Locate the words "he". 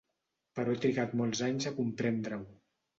0.73-0.79